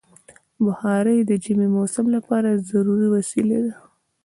بخاري 0.63 1.17
د 1.23 1.31
ژمي 1.43 1.67
موسم 1.75 2.05
لپاره 2.15 2.49
ضروري 2.71 3.07
وسیله 3.15 3.57
ده. 3.65 3.73